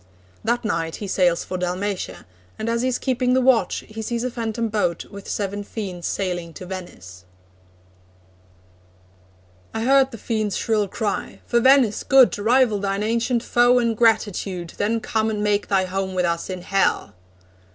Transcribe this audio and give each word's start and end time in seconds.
That 0.43 0.65
night 0.65 0.95
he 0.95 1.05
sails 1.07 1.43
for 1.43 1.59
Dalmatia, 1.59 2.25
and 2.57 2.69
as 2.69 2.81
he 2.81 2.87
is 2.87 2.97
keeping 2.97 3.33
the 3.35 3.39
watch, 3.39 3.83
he 3.87 4.01
sees 4.01 4.23
a 4.23 4.31
phantom 4.31 4.67
boat 4.67 5.05
with 5.11 5.29
seven 5.29 5.63
fiends 5.63 6.07
sailing 6.07 6.55
to 6.55 6.65
Venice: 6.65 7.23
I 9.75 9.81
heard 9.83 10.09
the 10.09 10.17
fiends' 10.17 10.57
shrill 10.57 10.87
cry: 10.87 11.41
'For 11.45 11.59
Venice' 11.59 12.01
good! 12.03 12.35
Rival 12.39 12.79
thine 12.79 13.03
ancient 13.03 13.43
foe 13.43 13.77
in 13.77 13.93
gratitude, 13.93 14.73
Then 14.77 15.01
come 15.01 15.29
and 15.29 15.43
make 15.43 15.67
thy 15.67 15.85
home 15.85 16.15
with 16.15 16.25
us 16.25 16.49
in 16.49 16.63
Hell!' 16.63 17.13